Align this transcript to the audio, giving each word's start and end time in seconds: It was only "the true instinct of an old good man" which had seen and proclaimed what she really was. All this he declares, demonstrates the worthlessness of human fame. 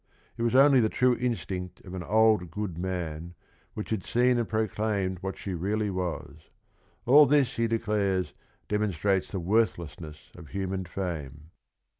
It 0.35 0.41
was 0.41 0.55
only 0.55 0.79
"the 0.79 0.89
true 0.89 1.15
instinct 1.15 1.81
of 1.85 1.93
an 1.93 2.01
old 2.01 2.49
good 2.49 2.75
man" 2.75 3.35
which 3.75 3.91
had 3.91 4.03
seen 4.03 4.39
and 4.39 4.49
proclaimed 4.49 5.19
what 5.21 5.37
she 5.37 5.53
really 5.53 5.91
was. 5.91 6.49
All 7.05 7.27
this 7.27 7.55
he 7.57 7.67
declares, 7.67 8.33
demonstrates 8.67 9.29
the 9.29 9.39
worthlessness 9.39 10.31
of 10.35 10.47
human 10.47 10.85
fame. 10.85 11.51